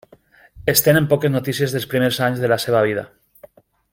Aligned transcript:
Es 0.71 0.81
tenen 0.85 1.07
poques 1.11 1.33
notícies 1.35 1.77
dels 1.77 1.87
primers 1.93 2.19
anys 2.31 2.43
de 2.45 2.51
la 2.53 2.61
seva 2.67 2.83
vida. 2.91 3.07